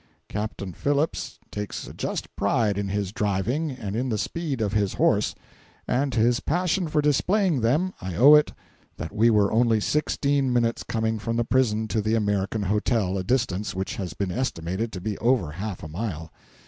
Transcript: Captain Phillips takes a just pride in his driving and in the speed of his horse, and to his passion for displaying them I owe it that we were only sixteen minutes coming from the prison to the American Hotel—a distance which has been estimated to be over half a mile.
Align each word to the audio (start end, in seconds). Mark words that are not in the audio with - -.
Captain 0.29 0.73
Phillips 0.73 1.37
takes 1.51 1.87
a 1.87 1.93
just 1.93 2.35
pride 2.35 2.75
in 2.75 2.87
his 2.87 3.11
driving 3.11 3.69
and 3.69 3.95
in 3.95 4.09
the 4.09 4.17
speed 4.17 4.59
of 4.59 4.73
his 4.73 4.95
horse, 4.95 5.35
and 5.87 6.11
to 6.11 6.19
his 6.19 6.39
passion 6.39 6.87
for 6.87 7.03
displaying 7.03 7.61
them 7.61 7.93
I 8.01 8.15
owe 8.15 8.33
it 8.33 8.51
that 8.97 9.13
we 9.13 9.29
were 9.29 9.51
only 9.51 9.79
sixteen 9.79 10.51
minutes 10.51 10.81
coming 10.81 11.19
from 11.19 11.35
the 11.35 11.45
prison 11.45 11.87
to 11.89 12.01
the 12.01 12.15
American 12.15 12.63
Hotel—a 12.63 13.23
distance 13.23 13.75
which 13.75 13.97
has 13.97 14.15
been 14.15 14.31
estimated 14.31 14.91
to 14.93 15.01
be 15.01 15.19
over 15.19 15.51
half 15.51 15.83
a 15.83 15.87
mile. 15.87 16.31